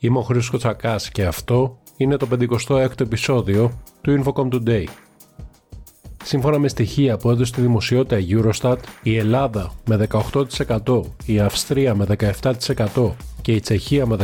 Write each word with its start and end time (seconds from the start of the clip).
Είμαι 0.00 0.18
ο 0.18 0.22
Χρήσκο 0.22 0.56
Τσακάς 0.56 1.10
και 1.10 1.24
αυτό 1.24 1.78
είναι 1.96 2.16
το 2.16 2.28
56ο 2.40 3.00
επεισόδιο 3.00 3.72
του 4.00 4.22
Infocom 4.22 4.48
Today. 4.54 4.84
Σύμφωνα 6.24 6.58
με 6.58 6.68
στοιχεία 6.68 7.16
που 7.16 7.30
έδωσε 7.30 7.52
τη 7.52 7.60
δημοσιότητα 7.60 8.18
Eurostat, 8.28 8.76
η 9.02 9.16
Ελλάδα 9.16 9.72
με 9.86 10.08
18%, 10.86 11.00
η 11.26 11.38
Αυστρία 11.40 11.94
με 11.94 12.06
17% 12.18 13.10
και 13.42 13.52
η 13.52 13.60
Τσεχία 13.60 14.06
με 14.06 14.16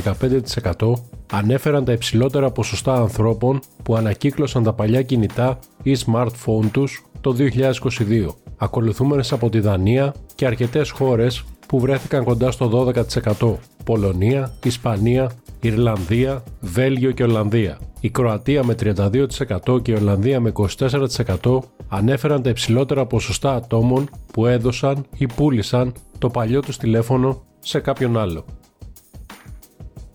15% 0.78 0.92
ανέφεραν 1.32 1.84
τα 1.84 1.92
υψηλότερα 1.92 2.50
ποσοστά 2.50 2.94
ανθρώπων 2.94 3.60
που 3.82 3.96
ανακύκλωσαν 3.96 4.62
τα 4.62 4.72
παλιά 4.72 5.02
κινητά 5.02 5.58
ή 5.82 5.96
smartphone 6.06 6.68
τους 6.72 7.04
το 7.20 7.36
2022, 7.38 8.26
ακολουθούμενες 8.56 9.32
από 9.32 9.50
τη 9.50 9.60
Δανία 9.60 10.14
και 10.34 10.46
αρκετές 10.46 10.90
χώρες 10.90 11.44
που 11.74 11.80
βρέθηκαν 11.80 12.24
κοντά 12.24 12.50
στο 12.50 12.92
12%. 13.40 13.54
Πολωνία, 13.84 14.54
Ισπανία, 14.64 15.30
Ιρλανδία, 15.60 16.42
Βέλγιο 16.60 17.10
και 17.10 17.22
Ολλανδία. 17.22 17.78
Η 18.00 18.10
Κροατία 18.10 18.64
με 18.64 18.74
32% 18.80 19.82
και 19.82 19.92
η 19.92 19.94
Ολλανδία 19.94 20.40
με 20.40 20.52
24% 20.78 21.58
ανέφεραν 21.88 22.42
τα 22.42 22.50
υψηλότερα 22.50 23.06
ποσοστά 23.06 23.54
ατόμων 23.54 24.08
που 24.32 24.46
έδωσαν 24.46 25.06
ή 25.16 25.26
πούλησαν 25.26 25.92
το 26.18 26.28
παλιό 26.28 26.60
τους 26.60 26.76
τηλέφωνο 26.76 27.42
σε 27.58 27.80
κάποιον 27.80 28.18
άλλο. 28.18 28.44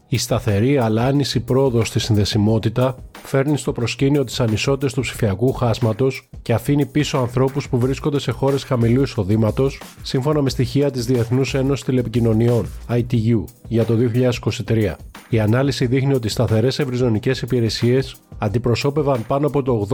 Η 0.07 0.17
σταθερή 0.17 0.77
αλλά 0.77 1.05
άνηση 1.05 1.39
πρόοδος 1.39 1.87
στη 1.87 1.99
συνδεσιμότητα 1.99 2.95
φέρνει 3.29 3.57
στο 3.57 3.71
προσκήνιο 3.71 4.23
τις 4.23 4.39
ανισότητες 4.39 4.93
του 4.93 5.01
ψηφιακού 5.01 5.53
χάσματος 5.53 6.29
και 6.41 6.53
αφήνει 6.53 6.85
πίσω 6.85 7.17
ανθρώπους 7.17 7.69
που 7.69 7.77
βρίσκονται 7.79 8.19
σε 8.19 8.31
χώρες 8.31 8.63
χαμηλού 8.63 9.01
εισοδήματος, 9.01 9.81
σύμφωνα 10.01 10.41
με 10.41 10.49
στοιχεία 10.49 10.91
της 10.91 11.05
Διεθνούς 11.05 11.53
Ένωσης 11.53 11.85
Τηλεπικοινωνιών, 11.85 12.65
ITU, 12.89 13.43
για 13.67 13.85
το 13.85 13.95
2023. 13.95 14.95
Η 15.29 15.39
ανάλυση 15.39 15.85
δείχνει 15.85 16.13
ότι 16.13 16.27
οι 16.27 16.29
σταθερές 16.29 16.79
ευρυζωνικές 16.79 17.41
υπηρεσίες 17.41 18.15
αντιπροσώπευαν 18.37 19.25
πάνω 19.27 19.47
από 19.47 19.63
το 19.63 19.87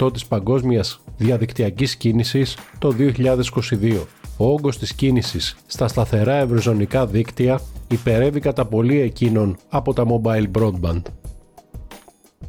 80% 0.00 0.12
της 0.12 0.26
παγκόσμιας 0.26 1.00
διαδικτυακής 1.16 1.96
κίνησης 1.96 2.56
το 2.78 2.92
2022. 2.92 4.06
Ο 4.36 4.46
όγκος 4.46 4.78
της 4.78 4.94
κίνησης 4.94 5.56
στα 5.66 5.88
σταθερά 5.88 6.34
ευρυζωνικά 6.34 7.06
δίκτυα 7.06 7.60
υπερεύει 7.88 8.40
κατά 8.40 8.64
πολύ 8.64 9.00
εκείνων 9.00 9.56
από 9.68 9.92
τα 9.92 10.04
mobile 10.06 10.46
broadband. 10.58 11.02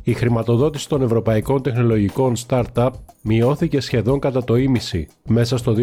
Η 0.06 0.14
χρηματοδότηση 0.14 0.90
των 0.90 1.02
ευρωπαϊκών 1.02 1.62
τεχνολογικών 1.62 2.34
startup 2.48 2.90
μειώθηκε 3.22 3.80
σχεδόν 3.80 4.20
κατά 4.20 4.44
το 4.44 4.56
ίμιση 4.56 5.08
μέσα 5.28 5.58
στο 5.58 5.76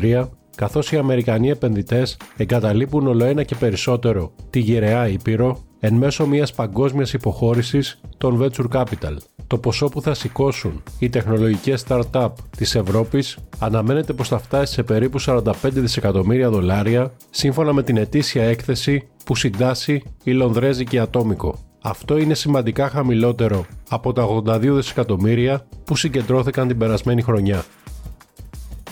2023, 0.00 0.28
καθώς 0.56 0.92
οι 0.92 0.96
Αμερικανοί 0.96 1.50
επενδυτές 1.50 2.16
εγκαταλείπουν 2.36 3.06
ολοένα 3.06 3.42
και 3.42 3.54
περισσότερο 3.54 4.32
τη 4.50 4.58
γυραιά 4.58 5.08
Ήπειρο 5.08 5.58
εν 5.80 5.94
μέσω 5.94 6.26
μιας 6.26 6.52
παγκόσμιας 6.52 7.12
υποχώρησης 7.12 8.00
των 8.18 8.40
venture 8.42 8.68
capital. 8.72 9.16
Το 9.46 9.58
ποσό 9.58 9.86
που 9.88 10.02
θα 10.02 10.14
σηκώσουν 10.14 10.82
οι 10.98 11.08
τεχνολογικές 11.08 11.84
startup 11.88 12.28
της 12.56 12.74
Ευρώπης 12.74 13.38
αναμένεται 13.58 14.12
πως 14.12 14.28
θα 14.28 14.38
φτάσει 14.38 14.72
σε 14.72 14.82
περίπου 14.82 15.20
45 15.20 15.42
δισεκατομμύρια 15.62 16.50
δολάρια 16.50 17.12
σύμφωνα 17.30 17.72
με 17.72 17.82
την 17.82 17.96
ετήσια 17.96 18.44
έκθεση 18.44 19.08
που 19.28 19.36
συντάσσει 19.36 20.02
η 20.24 20.30
Λονδρέζικη 20.30 20.98
Ατόμικο. 20.98 21.58
Αυτό 21.82 22.18
είναι 22.18 22.34
σημαντικά 22.34 22.88
χαμηλότερο 22.88 23.66
από 23.88 24.12
τα 24.12 24.26
82 24.46 24.60
δισεκατομμύρια 24.60 25.66
που 25.84 25.96
συγκεντρώθηκαν 25.96 26.68
την 26.68 26.78
περασμένη 26.78 27.22
χρονιά. 27.22 27.64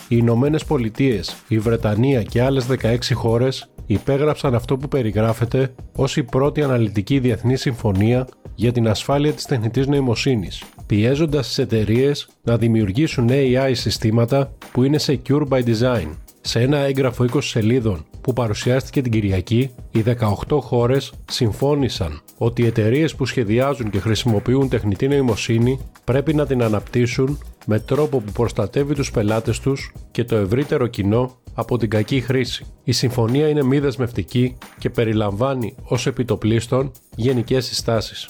Οι 0.08 0.16
Ηνωμένες 0.18 0.64
Πολιτείες, 0.64 1.36
η 1.48 1.58
Βρετανία 1.58 2.22
και 2.22 2.42
άλλες 2.42 2.66
16 2.66 2.96
χώρες 3.14 3.70
υπέγραψαν 3.86 4.54
αυτό 4.54 4.76
που 4.76 4.88
περιγράφεται 4.88 5.74
ως 5.96 6.16
η 6.16 6.22
πρώτη 6.22 6.62
αναλυτική 6.62 7.18
διεθνή 7.18 7.56
συμφωνία 7.56 8.28
για 8.54 8.72
την 8.72 8.88
ασφάλεια 8.88 9.32
της 9.32 9.44
τεχνητής 9.44 9.86
νοημοσύνης, 9.86 10.62
πιέζοντας 10.86 11.46
τις 11.46 11.58
εταιρείες 11.58 12.28
να 12.42 12.56
δημιουργήσουν 12.56 13.28
AI 13.30 13.70
συστήματα 13.72 14.52
που 14.72 14.82
είναι 14.82 14.98
secure 15.06 15.48
by 15.48 15.62
design. 15.64 16.08
Σε 16.46 16.60
ένα 16.60 16.78
έγγραφο 16.78 17.24
20 17.32 17.38
σελίδων 17.42 18.04
που 18.20 18.32
παρουσιάστηκε 18.32 19.02
την 19.02 19.12
Κυριακή, 19.12 19.70
οι 19.90 20.04
18 20.48 20.58
χώρες 20.60 21.12
συμφώνησαν 21.30 22.20
ότι 22.38 22.62
οι 22.62 22.66
εταιρείες 22.66 23.14
που 23.14 23.26
σχεδιάζουν 23.26 23.90
και 23.90 23.98
χρησιμοποιούν 23.98 24.68
τεχνητή 24.68 25.08
νοημοσύνη 25.08 25.80
πρέπει 26.04 26.34
να 26.34 26.46
την 26.46 26.62
αναπτύσσουν 26.62 27.38
με 27.66 27.78
τρόπο 27.80 28.20
που 28.20 28.32
προστατεύει 28.32 28.94
τους 28.94 29.10
πελάτες 29.10 29.60
τους 29.60 29.92
και 30.10 30.24
το 30.24 30.36
ευρύτερο 30.36 30.86
κοινό 30.86 31.36
από 31.54 31.78
την 31.78 31.90
κακή 31.90 32.20
χρήση. 32.20 32.66
Η 32.84 32.92
συμφωνία 32.92 33.48
είναι 33.48 33.62
μη 33.62 33.78
δεσμευτική 33.78 34.56
και 34.78 34.90
περιλαμβάνει 34.90 35.74
ως 35.82 36.06
επιτοπλίστων 36.06 36.90
γενικές 37.16 37.66
συστάσεις. 37.66 38.28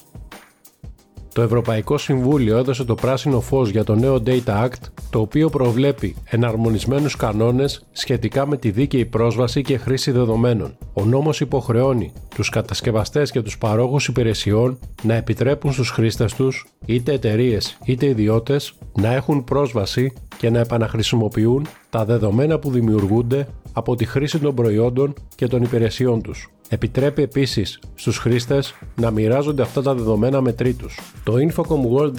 Το 1.37 1.43
Ευρωπαϊκό 1.43 1.99
Συμβούλιο 1.99 2.57
έδωσε 2.57 2.85
το 2.85 2.95
πράσινο 2.95 3.41
φως 3.41 3.69
για 3.71 3.85
το 3.85 3.95
νέο 3.95 4.23
Data 4.27 4.65
Act, 4.65 4.81
το 5.11 5.21
οποίο 5.21 5.49
προβλέπει 5.49 6.17
εναρμονισμένους 6.25 7.17
κανόνες 7.17 7.87
σχετικά 7.93 8.47
με 8.47 8.57
τη 8.57 8.71
δίκαιη 8.71 9.05
πρόσβαση 9.05 9.63
και 9.63 9.77
χρήση 9.77 10.11
δεδομένων. 10.11 10.77
Ο 10.93 11.05
νόμος 11.05 11.41
υποχρεώνει 11.41 12.13
τους 12.35 12.49
κατασκευαστές 12.49 13.31
και 13.31 13.43
τους 13.43 13.59
παρόχους 13.59 14.09
υπηρεσιών 14.09 14.79
να 15.03 15.15
επιτρέπουν 15.15 15.73
στους 15.73 15.91
χρήστες 15.91 16.35
τους, 16.35 16.67
είτε 16.87 17.13
εταιρείες 17.13 17.79
είτε 17.85 18.07
ιδιώτες, 18.07 18.73
να 18.93 19.15
έχουν 19.15 19.45
πρόσβαση 19.45 20.13
και 20.37 20.51
να 20.51 20.59
επαναχρησιμοποιούν 20.59 21.67
τα 21.91 22.05
δεδομένα 22.05 22.59
που 22.59 22.71
δημιουργούνται 22.71 23.49
από 23.79 23.95
τη 23.95 24.05
χρήση 24.05 24.39
των 24.39 24.55
προϊόντων 24.55 25.15
και 25.35 25.47
των 25.47 25.63
υπηρεσιών 25.63 26.23
τους. 26.23 26.51
Επιτρέπει 26.69 27.23
επίσης 27.23 27.81
στους 27.95 28.19
χρήστες 28.19 28.75
να 28.97 29.11
μοιράζονται 29.11 29.63
αυτά 29.63 29.83
τα 29.83 29.95
δεδομένα 29.95 30.41
με 30.41 30.53
τρίτους. 30.53 31.01
Το 31.25 31.35
Infocom 31.35 31.99
World 31.99 32.13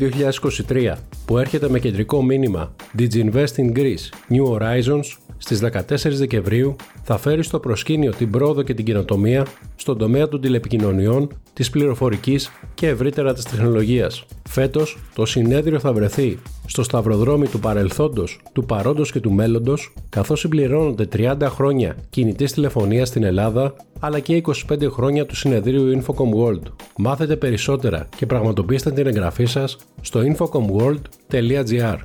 2023 0.68 0.94
που 1.26 1.38
έρχεται 1.38 1.70
με 1.70 1.80
κεντρικό 1.80 2.24
μήνυμα 2.24 2.76
Diginvest 2.98 3.56
in 3.56 3.74
Greece 3.76 4.10
New 4.30 4.46
Horizons 4.52 5.27
στις 5.38 5.60
14 5.60 6.18
Δεκεμβρίου 6.18 6.76
θα 7.04 7.18
φέρει 7.18 7.44
στο 7.44 7.60
προσκήνιο 7.60 8.12
την 8.12 8.32
πρόοδο 8.32 8.62
και 8.62 8.74
την 8.74 8.86
κοινοτομία 8.86 9.46
στον 9.76 9.98
τομέα 9.98 10.28
των 10.28 10.42
τηλεπικοινωνιών, 10.42 11.30
της 11.54 11.70
πληροφορικής 11.70 12.52
και 12.74 12.88
ευρύτερα 12.88 13.34
της 13.34 13.44
τεχνολογίας. 13.44 14.26
Φέτος, 14.50 14.98
το 15.16 15.26
συνέδριο 15.26 15.80
θα 15.80 15.94
βρεθεί 15.94 16.40
στο 16.66 16.84
σταυροδρόμι 16.84 17.48
του 17.48 17.60
παρελθόντος, 17.60 18.42
του 18.54 18.66
παρόντος 18.66 19.12
και 19.12 19.20
του 19.20 19.32
μέλλοντος, 19.32 19.94
καθώς 20.10 20.40
συμπληρώνονται 20.40 21.06
30 21.06 21.50
χρόνια 21.50 21.96
κινητής 22.10 22.54
τηλεφωνίας 22.54 23.08
στην 23.08 23.24
Ελλάδα, 23.24 23.74
αλλά 24.00 24.20
και 24.20 24.36
25 24.36 24.90
χρόνια 24.90 25.26
του 25.26 25.36
συνεδρίου 25.36 26.02
Infocom 26.02 26.44
World. 26.44 26.62
Μάθετε 26.98 27.36
περισσότερα 27.36 28.08
και 28.16 28.26
πραγματοποιήστε 28.26 28.92
την 28.92 29.08
εγγραφή 29.08 29.46
σας 29.46 29.78
στο 30.02 30.22
infocomworld.gr. 30.22 31.98